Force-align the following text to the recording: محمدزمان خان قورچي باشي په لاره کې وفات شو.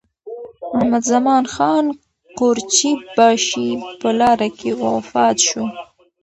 محمدزمان 0.73 1.43
خان 1.53 1.85
قورچي 2.37 2.91
باشي 3.17 3.67
په 3.99 4.09
لاره 4.19 4.49
کې 4.59 4.71
وفات 4.83 5.37
شو. 5.47 5.63